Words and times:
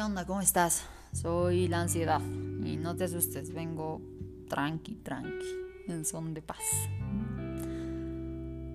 ¿qué 0.00 0.04
onda? 0.04 0.24
¿Cómo 0.24 0.40
estás? 0.40 0.86
Soy 1.12 1.68
la 1.68 1.82
ansiedad 1.82 2.22
y 2.64 2.78
no 2.78 2.96
te 2.96 3.04
asustes, 3.04 3.52
vengo 3.52 4.00
tranqui, 4.48 4.94
tranqui, 4.94 5.46
en 5.88 6.06
son 6.06 6.32
de 6.32 6.40
paz. 6.40 6.62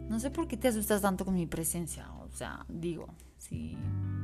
No 0.07 0.19
sé 0.19 0.29
por 0.29 0.47
qué 0.47 0.55
te 0.55 0.67
asustas 0.67 1.01
tanto 1.01 1.25
con 1.25 1.33
mi 1.33 1.47
presencia, 1.47 2.11
o 2.21 2.31
sea, 2.31 2.63
digo, 2.69 3.07
si 3.39 3.75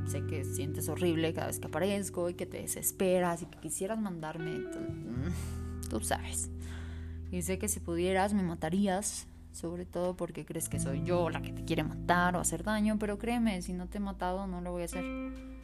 sé 0.05 0.27
que 0.27 0.45
sientes 0.45 0.89
horrible 0.89 1.33
cada 1.33 1.47
vez 1.47 1.59
que 1.59 1.65
aparezco 1.65 2.29
y 2.29 2.35
que 2.35 2.45
te 2.45 2.61
desesperas 2.61 3.41
y 3.41 3.47
que 3.47 3.57
quisieras 3.57 3.99
mandarme, 3.99 4.59
mm, 4.59 5.89
tú 5.89 6.01
sabes. 6.01 6.51
Y 7.31 7.41
sé 7.41 7.57
que 7.57 7.67
si 7.67 7.79
pudieras 7.79 8.35
me 8.35 8.43
matarías, 8.43 9.25
sobre 9.53 9.87
todo 9.87 10.15
porque 10.15 10.45
crees 10.45 10.69
que 10.69 10.79
soy 10.79 11.01
yo 11.03 11.31
la 11.31 11.41
que 11.41 11.51
te 11.51 11.65
quiere 11.65 11.83
matar 11.83 12.35
o 12.35 12.39
hacer 12.39 12.61
daño, 12.61 12.99
pero 12.99 13.17
créeme, 13.17 13.63
si 13.63 13.73
no 13.73 13.87
te 13.87 13.97
he 13.97 14.01
matado 14.01 14.45
no 14.45 14.61
lo 14.61 14.71
voy 14.71 14.83
a 14.83 14.85
hacer. 14.85 15.60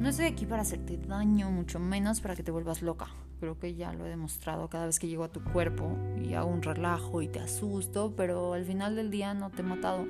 No 0.00 0.08
estoy 0.08 0.26
aquí 0.26 0.46
para 0.46 0.62
hacerte 0.62 0.96
daño, 0.96 1.50
mucho 1.50 1.80
menos 1.80 2.20
para 2.20 2.36
que 2.36 2.42
te 2.42 2.50
vuelvas 2.50 2.82
loca. 2.82 3.08
Creo 3.40 3.58
que 3.58 3.74
ya 3.74 3.92
lo 3.92 4.06
he 4.06 4.08
demostrado 4.08 4.68
cada 4.68 4.86
vez 4.86 4.98
que 4.98 5.08
llego 5.08 5.24
a 5.24 5.32
tu 5.32 5.42
cuerpo 5.42 5.96
y 6.22 6.34
hago 6.34 6.48
un 6.48 6.62
relajo 6.62 7.22
y 7.22 7.28
te 7.28 7.40
asusto, 7.40 8.14
pero 8.16 8.52
al 8.52 8.64
final 8.64 8.96
del 8.96 9.10
día 9.10 9.34
no 9.34 9.50
te 9.50 9.62
he 9.62 9.64
matado 9.64 10.06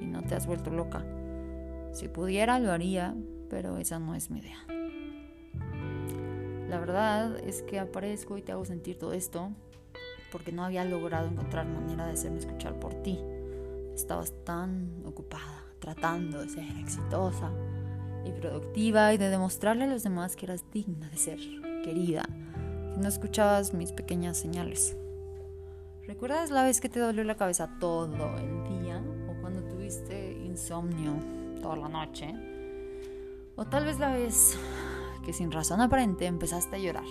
y 0.00 0.06
no 0.06 0.22
te 0.22 0.34
has 0.34 0.46
vuelto 0.46 0.70
loca. 0.70 1.04
Si 1.92 2.08
pudiera 2.08 2.58
lo 2.58 2.72
haría, 2.72 3.14
pero 3.48 3.78
esa 3.78 3.98
no 3.98 4.14
es 4.14 4.30
mi 4.30 4.40
idea. 4.40 4.58
La 6.68 6.78
verdad 6.78 7.38
es 7.38 7.62
que 7.62 7.78
aparezco 7.78 8.36
y 8.36 8.42
te 8.42 8.52
hago 8.52 8.64
sentir 8.64 8.98
todo 8.98 9.12
esto 9.12 9.52
porque 10.32 10.52
no 10.52 10.64
había 10.64 10.84
logrado 10.84 11.28
encontrar 11.28 11.66
manera 11.66 12.06
de 12.06 12.12
hacerme 12.12 12.38
escuchar 12.38 12.78
por 12.78 12.94
ti. 13.02 13.18
Estabas 13.94 14.32
tan 14.44 15.02
ocupada 15.06 15.64
tratando 15.78 16.40
de 16.40 16.48
ser 16.48 16.64
exitosa 16.78 17.50
y 18.26 18.32
productiva 18.32 19.12
y 19.14 19.18
de 19.18 19.30
demostrarle 19.30 19.84
a 19.84 19.88
los 19.88 20.02
demás 20.02 20.36
que 20.36 20.46
eras 20.46 20.64
digna 20.72 21.08
de 21.08 21.16
ser 21.16 21.38
querida, 21.84 22.24
que 22.94 23.00
no 23.00 23.08
escuchabas 23.08 23.72
mis 23.72 23.92
pequeñas 23.92 24.36
señales. 24.36 24.96
¿Recuerdas 26.06 26.50
la 26.50 26.62
vez 26.62 26.80
que 26.80 26.88
te 26.88 27.00
dolió 27.00 27.24
la 27.24 27.36
cabeza 27.36 27.78
todo 27.80 28.36
el 28.36 28.80
día 28.80 29.02
o 29.28 29.40
cuando 29.40 29.62
tuviste 29.64 30.32
insomnio 30.32 31.14
toda 31.60 31.76
la 31.76 31.88
noche? 31.88 32.34
O 33.56 33.64
tal 33.64 33.84
vez 33.84 33.98
la 33.98 34.12
vez 34.12 34.56
que 35.24 35.32
sin 35.32 35.50
razón 35.50 35.80
aparente 35.80 36.26
empezaste 36.26 36.76
a 36.76 36.78
llorar. 36.78 37.04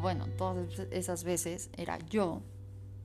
Bueno, 0.00 0.26
todas 0.38 0.78
esas 0.90 1.24
veces 1.24 1.68
era 1.76 1.98
yo 2.08 2.40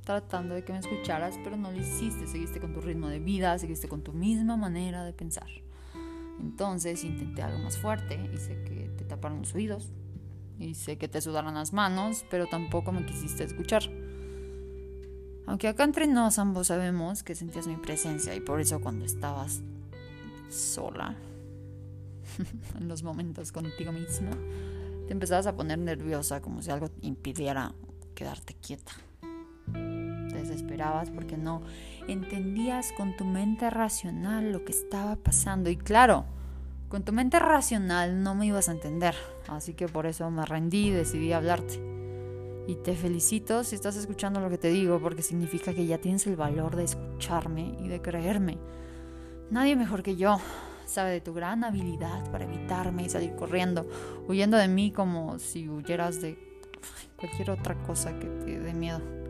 tratando 0.05 0.53
de 0.53 0.63
que 0.63 0.71
me 0.71 0.79
escucharas, 0.79 1.35
pero 1.43 1.57
no 1.57 1.71
lo 1.71 1.77
hiciste, 1.77 2.27
seguiste 2.27 2.61
con 2.61 2.73
tu 2.73 2.79
ritmo 2.79 3.09
de 3.09 3.19
vida, 3.19 3.57
seguiste 3.57 3.89
con 3.89 4.03
tu 4.03 4.13
misma 4.13 4.55
manera 4.55 5.03
de 5.03 5.11
pensar. 5.11 5.49
Entonces 6.39 7.03
intenté 7.03 7.41
algo 7.41 7.59
más 7.59 7.77
fuerte, 7.77 8.29
hice 8.33 8.63
que 8.63 8.91
te 8.97 9.03
taparon 9.03 9.39
los 9.39 9.53
oídos, 9.55 9.91
hice 10.59 10.97
que 10.97 11.07
te 11.07 11.21
sudaran 11.21 11.55
las 11.55 11.73
manos, 11.73 12.23
pero 12.29 12.45
tampoco 12.47 12.91
me 12.91 13.05
quisiste 13.05 13.43
escuchar. 13.43 13.83
Aunque 15.47 15.67
acá 15.67 15.83
entre 15.83 16.07
nos 16.07 16.39
ambos 16.39 16.67
sabemos 16.67 17.23
que 17.23 17.35
sentías 17.35 17.67
mi 17.67 17.75
presencia 17.75 18.35
y 18.35 18.39
por 18.39 18.61
eso 18.61 18.79
cuando 18.79 19.05
estabas 19.05 19.61
sola, 20.49 21.15
en 22.79 22.87
los 22.87 23.03
momentos 23.03 23.51
contigo 23.51 23.91
misma, 23.91 24.31
te 25.07 25.13
empezabas 25.13 25.47
a 25.47 25.55
poner 25.55 25.79
nerviosa 25.79 26.41
como 26.41 26.61
si 26.61 26.69
algo 26.69 26.89
impidiera 27.01 27.73
quedarte 28.15 28.55
quieta 28.55 28.93
desesperabas 29.67 31.09
porque 31.09 31.37
no 31.37 31.61
entendías 32.07 32.91
con 32.91 33.15
tu 33.15 33.25
mente 33.25 33.69
racional 33.69 34.51
lo 34.51 34.63
que 34.63 34.71
estaba 34.71 35.15
pasando. 35.15 35.69
Y 35.69 35.77
claro, 35.77 36.25
con 36.89 37.03
tu 37.03 37.11
mente 37.13 37.39
racional 37.39 38.21
no 38.21 38.35
me 38.35 38.47
ibas 38.47 38.69
a 38.69 38.73
entender. 38.73 39.15
Así 39.47 39.73
que 39.73 39.87
por 39.87 40.05
eso 40.05 40.29
me 40.29 40.45
rendí 40.45 40.87
y 40.87 40.91
decidí 40.91 41.33
hablarte. 41.33 41.81
Y 42.67 42.75
te 42.75 42.95
felicito 42.95 43.63
si 43.63 43.75
estás 43.75 43.95
escuchando 43.95 44.39
lo 44.39 44.49
que 44.49 44.57
te 44.57 44.69
digo, 44.69 44.99
porque 44.99 45.21
significa 45.21 45.73
que 45.73 45.85
ya 45.85 45.99
tienes 45.99 46.25
el 46.25 46.35
valor 46.35 46.75
de 46.75 46.85
escucharme 46.85 47.75
y 47.79 47.87
de 47.87 48.01
creerme. 48.01 48.57
Nadie 49.51 49.75
mejor 49.75 50.01
que 50.01 50.15
yo 50.15 50.39
sabe 50.85 51.11
de 51.11 51.21
tu 51.21 51.33
gran 51.33 51.63
habilidad 51.63 52.31
para 52.31 52.45
evitarme 52.45 53.03
y 53.03 53.09
salir 53.09 53.35
corriendo, 53.35 53.87
huyendo 54.27 54.57
de 54.57 54.67
mí 54.67 54.91
como 54.91 55.37
si 55.37 55.69
huyeras 55.69 56.21
de 56.21 56.39
cualquier 57.17 57.51
otra 57.51 57.75
cosa 57.83 58.17
que 58.17 58.27
te 58.27 58.59
dé 58.59 58.73
miedo. 58.73 59.24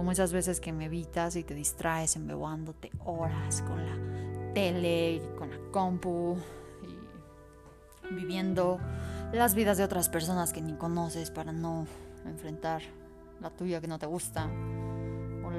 Como 0.00 0.12
esas 0.12 0.32
veces 0.32 0.60
que 0.60 0.72
me 0.72 0.86
evitas 0.86 1.36
y 1.36 1.44
te 1.44 1.52
distraes 1.52 2.16
embebándote 2.16 2.90
horas 3.04 3.60
con 3.60 3.84
la 3.84 4.54
tele 4.54 5.16
y 5.16 5.20
con 5.36 5.50
la 5.50 5.58
compu 5.70 6.38
y 6.82 8.14
viviendo 8.14 8.78
las 9.30 9.54
vidas 9.54 9.76
de 9.76 9.84
otras 9.84 10.08
personas 10.08 10.54
que 10.54 10.62
ni 10.62 10.72
conoces 10.72 11.30
para 11.30 11.52
no 11.52 11.86
enfrentar 12.24 12.80
la 13.42 13.50
tuya 13.50 13.82
que 13.82 13.88
no 13.88 13.98
te 13.98 14.06
gusta. 14.06 14.46
O 14.46 15.50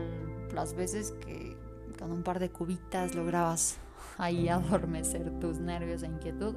las 0.56 0.74
veces 0.74 1.12
que 1.24 1.56
con 2.00 2.12
un 2.12 2.24
par 2.24 2.40
de 2.40 2.50
cubitas 2.50 3.14
lograbas 3.14 3.78
ahí 4.18 4.50
adormecer 4.50 5.40
tus 5.40 5.60
nervios 5.60 6.02
e 6.02 6.08
inquietud. 6.08 6.56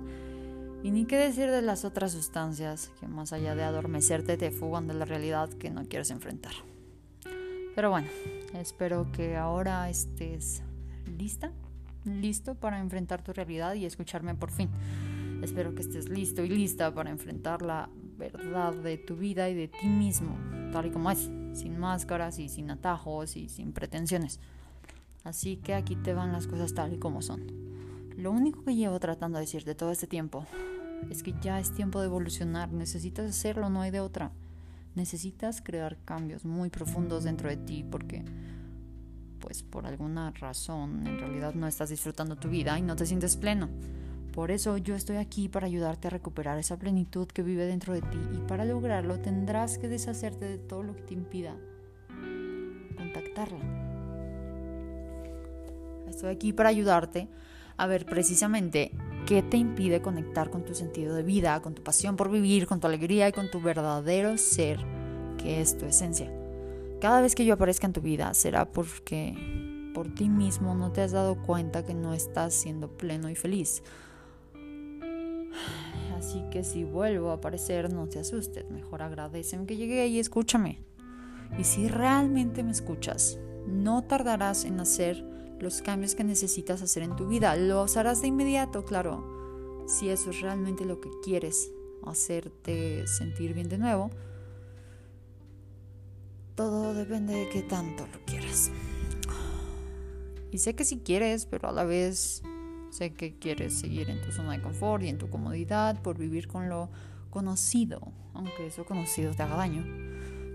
Y 0.83 0.91
ni 0.91 1.05
qué 1.05 1.19
decir 1.19 1.51
de 1.51 1.61
las 1.61 1.85
otras 1.85 2.13
sustancias 2.13 2.93
que 2.99 3.09
más 3.09 3.35
allá 3.35 3.55
de 3.55 3.63
adormecerte 3.63 4.39
te 4.39 4.51
fugan 4.51 4.87
de 4.87 4.95
la 4.95 5.05
realidad 5.05 5.51
que 5.51 5.69
no 5.69 5.85
quieres 5.85 6.11
enfrentar. 6.11 6.55
Pero 7.75 7.91
bueno, 7.91 8.07
espero 8.55 9.11
que 9.11 9.37
ahora 9.37 9.91
estés 9.91 10.63
lista, 11.19 11.51
listo 12.05 12.55
para 12.55 12.79
enfrentar 12.79 13.23
tu 13.23 13.33
realidad 13.33 13.75
y 13.75 13.85
escucharme 13.85 14.35
por 14.35 14.53
fin. 14.53 14.71
Espero 15.43 15.75
que 15.75 15.83
estés 15.83 16.09
listo 16.09 16.45
y 16.45 16.49
lista 16.49 16.95
para 16.95 17.11
enfrentar 17.11 17.63
la 17.63 17.91
verdad 18.17 18.73
de 18.75 18.97
tu 18.97 19.17
vida 19.17 19.49
y 19.49 19.55
de 19.55 19.69
ti 19.69 19.89
mismo, 19.89 20.39
tal 20.73 20.87
y 20.87 20.91
como 20.91 21.11
es, 21.11 21.31
sin 21.53 21.79
máscaras 21.79 22.39
y 22.39 22.49
sin 22.49 22.71
atajos 22.71 23.37
y 23.37 23.49
sin 23.49 23.73
pretensiones. 23.73 24.39
Así 25.25 25.57
que 25.57 25.75
aquí 25.75 25.97
te 25.97 26.15
van 26.15 26.33
las 26.33 26.47
cosas 26.47 26.75
tal 26.75 26.93
y 26.93 26.99
como 26.99 27.23
son. 27.23 27.45
Lo 28.17 28.31
único 28.31 28.63
que 28.63 28.77
llevo 28.77 29.01
tratando 29.01 29.39
de 29.39 29.47
decirte 29.47 29.75
todo 29.75 29.91
este 29.91 30.07
tiempo 30.07 30.47
es 31.11 31.25
que 31.25 31.35
ya 31.43 31.59
es 31.59 31.73
tiempo 31.73 31.99
de 31.99 32.07
evolucionar, 32.07 32.73
necesitas 32.73 33.29
hacerlo, 33.29 33.69
no 33.69 33.81
hay 33.81 33.91
de 33.91 34.01
otra 34.01 34.31
necesitas 34.95 35.61
crear 35.61 35.97
cambios 36.05 36.45
muy 36.45 36.71
profundos 36.71 37.25
dentro 37.25 37.49
de 37.49 37.57
ti 37.57 37.85
porque 37.91 38.25
pues 39.41 39.63
por 39.63 39.87
alguna 39.87 40.31
razón 40.31 41.07
en 41.07 41.19
realidad 41.19 41.55
no 41.55 41.67
estás 41.67 41.91
disfrutando 41.91 42.37
tu 42.37 42.49
vida 42.49 42.79
y 42.79 42.83
no 42.83 42.97
te 42.97 43.07
sientes 43.07 43.37
pleno. 43.37 43.69
Por 44.33 44.51
eso 44.51 44.79
yo 44.79 44.97
estoy 44.97 45.17
aquí 45.17 45.49
para 45.49 45.67
ayudarte 45.67 46.09
a 46.09 46.11
recuperar 46.11 46.59
esa 46.59 46.79
plenitud 46.79 47.29
que 47.29 47.43
vive 47.43 47.67
dentro 47.67 47.93
de 47.95 48.01
ti 48.01 48.19
y 48.33 48.39
para 48.49 48.65
lograrlo 48.65 49.21
tendrás 49.21 49.79
que 49.79 49.89
deshacerte 49.89 50.47
de 50.47 50.59
todo 50.59 50.83
lo 50.83 50.97
que 50.97 51.03
te 51.03 51.15
impida 51.15 51.55
contactarla. 52.97 53.61
Estoy 56.09 56.31
aquí 56.31 56.53
para 56.53 56.71
ayudarte 56.71 57.29
a 57.77 57.87
ver 57.87 58.07
precisamente 58.07 58.93
qué 59.27 59.43
te 59.43 59.57
impide 59.57 60.03
conectar 60.03 60.51
con 60.51 60.65
tu 60.65 60.75
sentido 60.75 61.15
de 61.15 61.23
vida, 61.23 61.61
con 61.63 61.75
tu 61.75 61.83
pasión 61.83 62.17
por 62.17 62.31
vivir, 62.31 62.67
con 62.67 62.81
tu 62.81 62.87
alegría 62.87 63.29
y 63.29 63.33
con 63.33 63.51
tu 63.51 63.61
verdadero 63.61 64.37
ser, 64.37 64.79
que 65.39 65.61
es 65.61 65.79
tu 65.79 65.87
esencia. 65.87 66.31
Cada 67.01 67.21
vez 67.21 67.35
que 67.35 67.45
yo 67.45 67.55
aparezca 67.55 67.87
en 67.87 67.93
tu 67.93 68.01
vida 68.01 68.35
será 68.35 68.71
porque 68.71 69.35
por 69.95 70.13
ti 70.15 70.29
mismo 70.29 70.75
no 70.75 70.93
te 70.93 71.03
has 71.03 71.13
dado 71.13 71.37
cuenta 71.43 71.85
que 71.85 71.95
no 71.95 72.13
estás 72.15 72.55
siendo 72.55 72.89
pleno 72.89 73.31
y 73.31 73.35
feliz. 73.35 73.83
Así 76.19 76.43
que 76.51 76.65
si 76.65 76.85
vuelvo 76.85 77.31
a 77.31 77.35
aparecer, 77.35 77.93
no 77.93 78.09
te 78.09 78.19
asustes, 78.19 78.69
mejor 78.71 79.03
agradeceme 79.03 79.67
que 79.67 79.77
llegué 79.77 80.07
y 80.07 80.19
escúchame. 80.19 80.81
Y 81.59 81.65
si 81.65 81.89
realmente 81.89 82.63
me 82.63 82.73
escuchas, 82.73 83.39
no 83.67 84.03
tardarás 84.03 84.65
en 84.65 84.81
hacer 84.81 85.25
los 85.61 85.83
cambios 85.83 86.15
que 86.15 86.25
necesitas 86.25 86.83
hacer 86.83 87.03
en 87.03 87.17
tu 87.17 87.27
vida. 87.27 87.57
Los 87.57 87.97
harás 87.97 88.21
de 88.21 88.29
inmediato, 88.29 88.85
claro, 88.85 89.85
si 89.87 90.09
eso 90.09 90.31
es 90.31 90.41
realmente 90.41 90.85
lo 90.85 91.01
que 91.01 91.11
quieres, 91.23 91.71
hacerte 92.05 93.07
sentir 93.07 93.55
bien 93.55 93.69
de 93.69 93.79
nuevo. 93.79 94.11
Todo 96.55 96.95
depende 96.95 97.35
de 97.35 97.49
qué 97.49 97.63
tanto 97.63 98.07
lo 98.07 98.25
quieras. 98.27 98.71
Y 100.53 100.59
sé 100.59 100.75
que 100.75 100.85
si 100.85 100.99
quieres, 100.99 101.47
pero 101.47 101.69
a 101.69 101.73
la 101.73 101.85
vez 101.85 102.43
sé 102.91 103.13
que 103.13 103.37
quieres 103.37 103.75
seguir 103.75 104.09
en 104.09 104.23
tu 104.23 104.31
zona 104.31 104.53
de 104.53 104.63
confort 104.63 105.03
y 105.03 105.09
en 105.09 105.19
tu 105.19 105.29
comodidad 105.29 106.01
por 106.01 106.17
vivir 106.17 106.47
con 106.47 106.69
lo 106.69 106.91
conocido, 107.31 108.13
aunque 108.35 108.69
eso 108.69 108.85
conocido 108.85 109.35
te 109.35 109.43
haga 109.43 109.57
daño. 109.57 110.04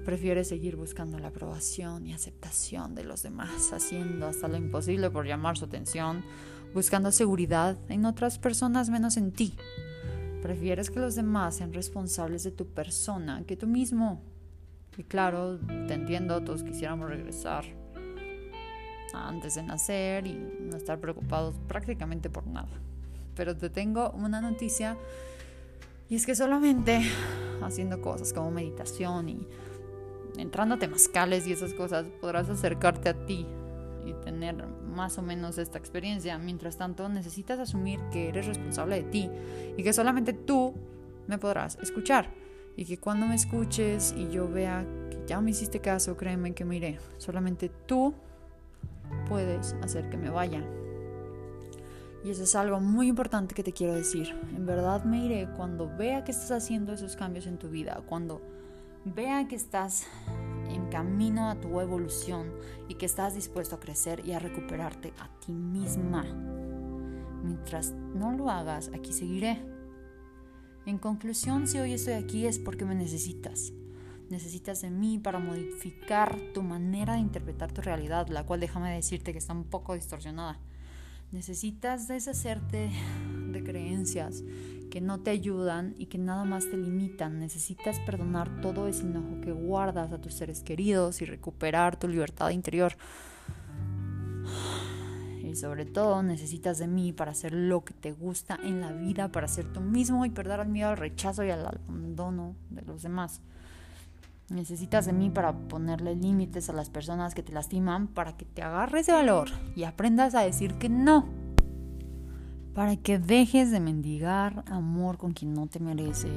Prefieres 0.10 0.48
seguir 0.48 0.76
buscando 0.76 1.20
la 1.20 1.28
aprobación 1.28 2.08
y 2.08 2.14
aceptación 2.14 2.96
de 2.96 3.04
los 3.04 3.22
demás, 3.22 3.72
haciendo 3.74 4.26
hasta 4.26 4.48
lo 4.48 4.58
imposible 4.58 5.12
por 5.12 5.28
llamar 5.28 5.56
su 5.56 5.66
atención, 5.66 6.26
buscando 6.74 7.12
seguridad 7.12 7.78
en 7.90 8.06
otras 8.06 8.40
personas 8.40 8.90
menos 8.90 9.18
en 9.18 9.32
ti. 9.32 9.54
Prefieres 10.42 10.90
que 10.90 11.00
los 11.00 11.14
demás 11.14 11.58
sean 11.58 11.74
responsables 11.74 12.44
de 12.44 12.50
tu 12.50 12.66
persona 12.66 13.44
que 13.46 13.56
tú 13.56 13.68
mismo. 13.68 14.24
Y 14.98 15.04
claro, 15.04 15.60
te 15.88 15.94
entiendo, 15.94 16.44
todos 16.44 16.64
quisiéramos 16.64 17.08
regresar 17.08 17.66
antes 19.14 19.54
de 19.54 19.62
nacer 19.62 20.26
y 20.26 20.34
no 20.34 20.76
estar 20.76 21.00
preocupados 21.00 21.54
prácticamente 21.68 22.32
por 22.32 22.48
nada. 22.48 22.82
pero 23.36 23.56
te 23.56 23.70
tengo 23.70 24.10
una 24.14 24.42
noticia 24.42 24.98
y 26.10 26.16
es 26.16 26.26
que 26.26 26.34
solamente 26.34 27.00
haciendo 27.62 28.02
cosas 28.02 28.34
como 28.34 28.50
meditación 28.50 29.30
y 29.30 29.48
entrando 30.40 30.76
a 30.76 30.80
temazcales 30.80 31.48
y 31.48 31.54
esas 31.54 31.74
cosas 31.74 32.06
podrás 32.22 32.50
acercarte 32.50 33.10
a 33.10 33.26
ti 33.26 33.46
y 34.06 34.14
tener 34.24 34.66
más 34.66 35.18
o 35.18 35.22
menos 35.22 35.58
esta 35.58 35.78
experiencia. 35.78 36.38
Mientras 36.38 36.78
tanto, 36.78 37.08
necesitas 37.10 37.60
asumir 37.60 38.00
que 38.12 38.30
eres 38.30 38.48
responsable 38.48 39.04
de 39.04 39.10
ti 39.10 39.30
y 39.78 39.84
que 39.84 39.94
solamente 39.94 40.34
tú 40.34 40.74
me 41.28 41.38
podrás 41.38 41.78
escuchar. 41.82 42.30
Y 42.76 42.86
que 42.86 42.98
cuando 42.98 43.26
me 43.28 43.36
escuches 43.36 44.14
y 44.18 44.30
yo 44.30 44.48
vea 44.48 44.86
que 45.12 45.24
ya 45.28 45.42
me 45.42 45.52
hiciste 45.52 45.82
caso, 45.82 46.16
créeme 46.16 46.54
que 46.54 46.64
mire, 46.64 46.98
solamente 47.18 47.70
tú 47.86 48.14
puedes 49.28 49.76
hacer 49.82 50.10
que 50.10 50.18
me 50.18 50.30
vaya. 50.30 50.64
Y 52.24 52.32
eso 52.32 52.44
es 52.44 52.56
algo 52.56 52.80
muy 52.80 53.08
importante 53.08 53.56
que 53.56 53.64
te 53.64 53.72
quiero 53.72 53.96
decir. 53.96 54.36
En 54.56 54.66
verdad 54.66 55.04
me 55.04 55.26
iré 55.26 55.48
cuando 55.56 55.90
vea 55.98 56.24
que 56.24 56.32
estás 56.32 56.52
haciendo 56.52 56.94
esos 56.94 57.16
cambios 57.16 57.48
en 57.48 57.58
tu 57.58 57.70
vida, 57.70 58.02
cuando 58.08 58.42
vea 59.06 59.48
que 59.48 59.56
estás 59.56 60.06
en 60.70 60.90
camino 60.90 61.50
a 61.50 61.60
tu 61.60 61.80
evolución 61.80 62.52
y 62.88 62.96
que 62.96 63.06
estás 63.06 63.36
dispuesto 63.36 63.76
a 63.76 63.80
crecer 63.80 64.26
y 64.26 64.34
a 64.34 64.40
recuperarte 64.40 65.14
a 65.20 65.30
ti 65.40 65.52
misma. 65.52 66.24
Mientras 67.44 67.92
no 67.92 68.32
lo 68.32 68.50
hagas, 68.50 68.92
aquí 68.94 69.14
seguiré. 69.14 69.62
En 70.86 70.98
conclusión, 70.98 71.68
si 71.68 71.78
hoy 71.80 71.94
estoy 71.94 72.14
aquí 72.14 72.46
es 72.46 72.60
porque 72.60 72.86
me 72.86 72.96
necesitas. 72.96 73.74
Necesitas 74.30 74.82
de 74.82 74.92
mí 74.92 75.18
para 75.18 75.40
modificar 75.40 76.38
tu 76.54 76.62
manera 76.62 77.14
de 77.14 77.20
interpretar 77.20 77.72
tu 77.72 77.82
realidad, 77.82 78.28
la 78.28 78.46
cual 78.46 78.60
déjame 78.60 78.94
decirte 78.94 79.32
que 79.32 79.40
está 79.40 79.54
un 79.54 79.64
poco 79.64 79.96
distorsionada. 79.96 80.60
Necesitas 81.32 82.08
deshacerte 82.08 82.92
de 83.52 83.64
creencias 83.64 84.44
que 84.90 85.02
no 85.02 85.20
te 85.20 85.32
ayudan 85.32 85.96
y 85.98 86.08
que 86.08 86.18
nada 86.18 86.44
más 86.46 86.70
te 86.70 86.78
limitan. 86.78 87.40
Necesitas 87.40 88.00
perdonar 88.02 88.62
todo 88.62 88.88
ese 88.88 89.04
enojo 89.04 89.42
que 89.42 89.52
guardas 89.52 90.12
a 90.12 90.20
tus 90.20 90.34
seres 90.34 90.62
queridos 90.64 91.22
y 91.22 91.26
recuperar 91.26 91.98
tu 91.98 92.08
libertad 92.08 92.50
interior. 92.50 92.94
Y 95.44 95.56
sobre 95.56 95.86
todo 95.86 96.22
necesitas 96.22 96.78
de 96.78 96.88
mí 96.88 97.12
para 97.14 97.32
hacer 97.32 97.54
lo 97.54 97.84
que 97.84 97.94
te 97.94 98.12
gusta 98.12 98.60
en 98.62 98.82
la 98.82 98.92
vida, 98.92 99.32
para 99.32 99.48
ser 99.48 99.72
tú 99.72 99.82
mismo 99.82 100.26
y 100.26 100.30
perder 100.30 100.60
el 100.60 100.70
miedo 100.70 100.90
al 100.90 100.98
rechazo 100.98 101.44
y 101.44 101.50
al 101.50 101.66
abandono 101.66 102.56
de 102.70 102.84
los 102.84 103.02
demás. 103.02 103.42
Necesitas 104.50 105.06
de 105.06 105.14
mí 105.14 105.30
para 105.30 105.54
ponerle 105.54 106.16
límites 106.16 106.70
a 106.70 106.74
las 106.74 106.90
personas 106.90 107.36
que 107.36 107.44
te 107.44 107.52
lastiman, 107.52 108.08
para 108.08 108.36
que 108.36 108.46
te 108.46 108.64
agarres 108.64 109.06
de 109.06 109.14
valor 109.14 109.50
y 109.76 109.84
aprendas 109.84 110.34
a 110.34 110.42
decir 110.42 110.76
que 110.76 110.90
no 110.90 111.39
para 112.80 112.96
que 112.96 113.20
dejes 113.20 113.72
de 113.72 113.82
mendigar 113.82 114.64
amor 114.68 115.18
con 115.18 115.34
quien 115.34 115.54
no 115.54 115.68
te 115.68 115.82
merece 115.82 116.30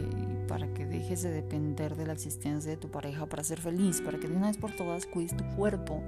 para 0.49 0.67
que 0.75 0.85
dejes 0.85 1.23
de 1.23 1.31
depender 1.31 1.95
de 1.95 2.05
la 2.05 2.15
existencia 2.15 2.69
de 2.69 2.77
tu 2.77 2.91
pareja 2.91 3.27
para 3.27 3.45
ser 3.45 3.61
feliz, 3.61 4.01
para 4.01 4.19
que 4.19 4.27
de 4.27 4.37
una 4.37 4.49
vez 4.49 4.57
por 4.57 4.73
todas 4.73 5.07
cuides 5.07 5.37
tu 5.37 5.45
cuerpo. 5.55 6.03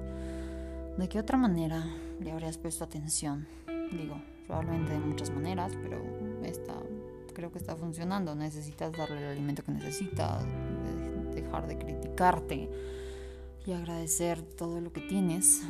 ¿De 0.98 1.08
qué 1.08 1.20
otra 1.20 1.38
manera 1.38 1.86
le 2.18 2.32
habrías 2.32 2.58
puesto 2.58 2.82
atención? 2.82 3.46
Digo, 3.92 4.20
probablemente 4.48 4.94
de 4.94 4.98
muchas 4.98 5.30
maneras, 5.30 5.70
pero 5.80 6.02
esta 6.42 6.74
creo 7.32 7.52
que 7.52 7.58
está 7.58 7.76
funcionando. 7.76 8.34
Necesitas 8.34 8.90
darle 8.90 9.18
el 9.18 9.28
alimento 9.28 9.62
que 9.62 9.70
necesitas, 9.70 10.44
dejar 11.32 11.68
de 11.68 11.78
criticarte 11.78 12.68
y 13.64 13.72
agradecer 13.72 14.42
todo 14.42 14.80
lo 14.80 14.92
que 14.92 15.02
tienes. 15.02 15.62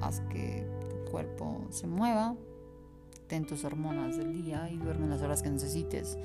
Haz 0.00 0.18
que 0.32 0.66
tu 0.90 1.12
cuerpo 1.12 1.64
se 1.70 1.86
mueva, 1.86 2.34
ten 3.32 3.46
tus 3.46 3.64
hormonas 3.64 4.18
del 4.18 4.44
día 4.44 4.68
y 4.70 4.76
duerme 4.76 5.06
las 5.06 5.22
horas 5.22 5.42
que 5.42 5.48
necesites. 5.48 6.18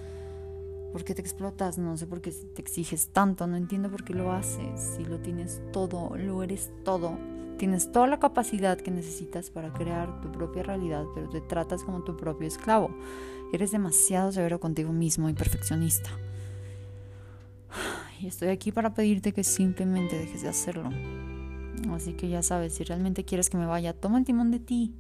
¿Por 0.92 1.06
qué 1.06 1.16
te 1.16 1.22
explotas? 1.22 1.78
No 1.78 1.96
sé 1.96 2.06
por 2.06 2.20
qué 2.20 2.32
te 2.32 2.62
exiges 2.62 3.14
tanto, 3.14 3.48
no 3.48 3.56
entiendo 3.56 3.90
por 3.90 4.04
qué 4.04 4.14
lo 4.14 4.34
haces. 4.34 4.96
Si 4.98 5.06
lo 5.06 5.18
tienes 5.18 5.62
todo, 5.72 6.18
lo 6.18 6.44
eres 6.44 6.70
todo. 6.84 7.18
Tienes 7.58 7.94
toda 7.94 8.08
la 8.08 8.20
capacidad 8.20 8.78
que 8.78 8.92
necesitas 8.92 9.52
para 9.52 9.72
crear 9.72 10.20
tu 10.20 10.34
propia 10.34 10.64
realidad, 10.64 11.06
pero 11.16 11.30
te 11.30 11.40
tratas 11.40 11.82
como 11.82 12.04
tu 12.04 12.18
propio 12.18 12.46
esclavo. 12.46 12.90
Eres 13.54 13.72
demasiado 13.72 14.34
severo 14.34 14.60
contigo 14.60 14.92
mismo 14.92 15.30
y 15.30 15.34
perfeccionista. 15.34 16.10
Y 18.20 18.28
estoy 18.28 18.50
aquí 18.50 18.74
para 18.74 18.94
pedirte 18.94 19.32
que 19.32 19.46
simplemente 19.46 20.20
dejes 20.20 20.42
de 20.42 20.50
hacerlo. 20.50 20.90
Así 21.94 22.16
que 22.16 22.28
ya 22.28 22.44
sabes, 22.44 22.74
si 22.74 22.84
realmente 22.84 23.24
quieres 23.24 23.50
que 23.50 23.56
me 23.56 23.66
vaya, 23.66 23.94
toma 23.94 24.18
el 24.18 24.26
timón 24.26 24.52
de 24.52 24.60
ti 24.60 24.94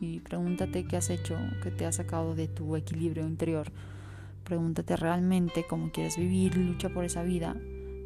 y 0.00 0.20
pregúntate 0.20 0.84
qué 0.86 0.96
has 0.96 1.10
hecho, 1.10 1.36
qué 1.62 1.70
te 1.70 1.86
ha 1.86 1.92
sacado 1.92 2.34
de 2.34 2.48
tu 2.48 2.76
equilibrio 2.76 3.26
interior. 3.26 3.72
Pregúntate 4.44 4.96
realmente 4.96 5.66
cómo 5.68 5.90
quieres 5.90 6.16
vivir, 6.16 6.56
lucha 6.56 6.88
por 6.88 7.04
esa 7.04 7.22
vida, 7.22 7.56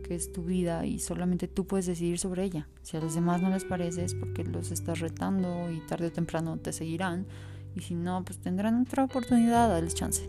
que 0.04 0.14
es 0.14 0.32
tu 0.32 0.44
vida 0.44 0.86
y 0.86 0.98
solamente 0.98 1.48
tú 1.48 1.66
puedes 1.66 1.86
decidir 1.86 2.18
sobre 2.18 2.44
ella. 2.44 2.68
Si 2.82 2.96
a 2.96 3.00
los 3.00 3.14
demás 3.14 3.42
no 3.42 3.50
les 3.50 3.64
parece 3.64 4.04
es 4.04 4.14
porque 4.14 4.44
los 4.44 4.70
estás 4.70 5.00
retando 5.00 5.70
y 5.70 5.80
tarde 5.86 6.06
o 6.06 6.12
temprano 6.12 6.58
te 6.58 6.72
seguirán 6.72 7.26
y 7.74 7.80
si 7.80 7.94
no, 7.94 8.24
pues 8.24 8.38
tendrán 8.38 8.82
otra 8.82 9.04
oportunidad, 9.04 9.68
dale 9.68 9.88
chance. 9.88 10.28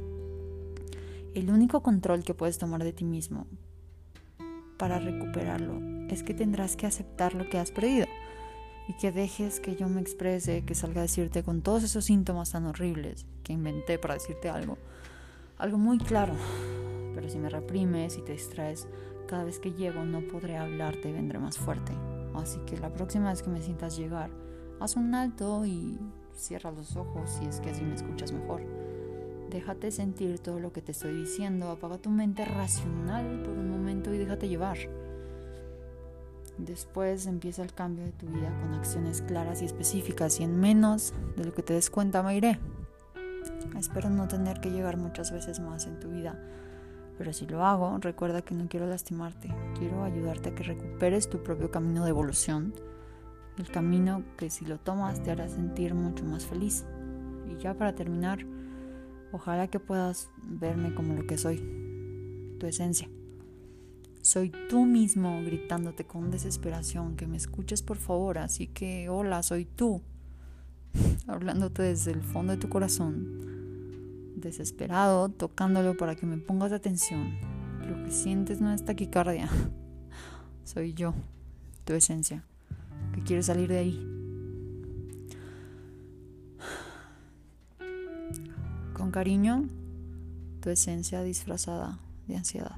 El 1.34 1.50
único 1.50 1.82
control 1.82 2.24
que 2.24 2.34
puedes 2.34 2.58
tomar 2.58 2.84
de 2.84 2.94
ti 2.94 3.06
mismo 3.06 3.48
para 4.78 5.00
recuperarlo 5.00 5.80
es 6.10 6.24
que 6.24 6.34
tendrás 6.34 6.76
que 6.76 6.88
aceptar 6.88 7.36
lo 7.36 7.50
que 7.50 7.58
has 7.58 7.72
perdido 7.72 8.06
y 8.92 8.94
que 8.94 9.14
dejes 9.14 9.62
que 9.62 9.78
yo 9.78 9.88
me 9.88 10.02
exprese, 10.02 10.66
que 10.66 10.76
salga 10.76 11.00
a 11.00 11.04
decirte 11.04 11.44
con 11.44 11.62
todos 11.62 11.84
esos 11.84 12.04
síntomas 12.04 12.52
tan 12.52 12.66
horribles 12.66 13.26
que 13.42 13.54
inventé 13.54 13.98
para 13.98 14.16
decirte 14.16 14.50
algo, 14.50 14.78
algo 15.58 15.78
muy 15.78 15.98
claro. 15.98 16.34
Pero 17.16 17.30
si 17.30 17.40
me 17.40 17.50
reprimes 17.50 18.18
y 18.18 18.22
te 18.22 18.34
distraes, 18.34 18.90
cada 19.30 19.46
vez 19.46 19.60
que 19.60 19.72
llego 19.72 20.04
no 20.04 20.20
podré 20.28 20.58
hablarte 20.58 21.08
y 21.08 21.14
vendré 21.14 21.40
más 21.40 21.58
fuerte. 21.58 21.94
Así 22.36 22.60
que 22.66 22.78
la 22.80 22.92
próxima 22.92 23.30
vez 23.30 23.42
que 23.42 23.50
me 23.50 23.62
sientas 23.62 23.96
llegar, 23.96 24.30
haz 24.82 24.98
un 24.98 25.16
alto 25.16 25.66
y 25.66 25.98
cierra 26.36 26.74
los 26.74 26.98
ojos 26.98 27.30
si 27.30 27.46
es 27.46 27.62
que 27.62 27.70
así 27.70 27.84
me 27.84 27.96
escuchas 27.96 28.34
mejor. 28.34 28.62
Déjate 29.50 29.92
sentir 29.92 30.40
todo 30.40 30.60
lo 30.60 30.74
que 30.74 30.82
te 30.82 30.92
estoy 30.92 31.14
diciendo, 31.14 31.70
apaga 31.70 31.98
tu 31.98 32.10
mente 32.10 32.44
racional 32.44 33.42
por 33.42 33.54
un 33.54 33.70
momento 33.70 34.14
y 34.14 34.18
déjate 34.18 34.50
llevar. 34.50 34.80
Después 36.58 37.26
empieza 37.26 37.64
el 37.64 37.74
cambio 37.74 38.06
de 38.06 38.12
tu 38.12 38.28
vida 38.28 38.54
con 38.62 38.74
acciones 38.74 39.22
claras 39.22 39.62
y 39.62 39.66
específicas 39.66 40.40
y 40.40 40.44
en 40.44 40.60
menos 40.60 41.14
de 41.36 41.46
lo 41.46 41.54
que 41.54 41.64
te 41.64 41.74
des 41.74 41.90
cuenta 41.90 42.22
me 42.22 42.36
iré. 42.36 42.60
Espero 43.78 44.10
no 44.10 44.28
tener 44.28 44.60
que 44.60 44.70
llegar 44.70 44.98
muchas 44.98 45.32
veces 45.32 45.60
más 45.60 45.88
en 45.88 46.00
tu 46.00 46.10
vida, 46.10 46.38
pero 47.18 47.34
si 47.34 47.48
lo 47.48 47.66
hago, 47.66 47.98
recuerda 48.00 48.42
que 48.42 48.54
no 48.54 48.68
quiero 48.68 48.86
lastimarte, 48.86 49.54
quiero 49.78 50.04
ayudarte 50.04 50.50
a 50.50 50.56
que 50.56 50.64
recuperes 50.64 51.30
tu 51.30 51.42
propio 51.42 51.72
camino 51.72 52.04
de 52.04 52.10
evolución, 52.10 52.74
el 53.58 53.70
camino 53.70 54.24
que 54.38 54.50
si 54.50 54.66
lo 54.66 54.78
tomas 54.80 55.22
te 55.24 55.32
hará 55.32 55.48
sentir 55.48 55.94
mucho 55.94 56.24
más 56.26 56.46
feliz. 56.46 56.86
Y 57.48 57.62
ya 57.62 57.74
para 57.74 57.96
terminar, 57.96 58.46
ojalá 59.32 59.68
que 59.68 59.80
puedas 59.80 60.30
verme 60.44 60.94
como 60.94 61.14
lo 61.14 61.26
que 61.26 61.38
soy, 61.38 61.58
tu 62.60 62.68
esencia. 62.68 63.10
Soy 64.22 64.52
tú 64.70 64.86
mismo 64.86 65.42
gritándote 65.44 66.06
con 66.06 66.30
desesperación 66.30 67.16
que 67.16 67.26
me 67.26 67.38
escuches 67.38 67.82
por 67.82 67.98
favor, 67.98 68.38
así 68.38 68.68
que 68.68 69.10
hola, 69.10 69.42
soy 69.42 69.66
tú, 69.66 70.04
hablándote 71.26 71.82
desde 71.82 72.12
el 72.12 72.22
fondo 72.22 72.54
de 72.54 72.60
tu 72.60 72.70
corazón, 72.70 74.36
desesperado, 74.36 75.30
tocándolo 75.30 75.98
para 75.98 76.16
que 76.16 76.28
me 76.28 76.38
pongas 76.38 76.72
atención. 76.72 77.36
Lo 77.90 78.04
que 78.04 78.12
sientes 78.12 78.62
no 78.62 78.72
es 78.72 78.86
taquicardia, 78.86 79.50
soy 80.66 80.94
yo, 80.94 81.16
tu 81.84 81.94
esencia, 81.94 82.44
que 83.16 83.24
quiere 83.24 83.42
salir 83.42 83.70
de 83.70 83.78
ahí. 83.80 84.08
Con 88.94 89.10
cariño, 89.10 89.66
tu 90.60 90.70
esencia 90.70 91.24
disfrazada 91.24 91.98
de 92.28 92.38
ansiedad. 92.38 92.78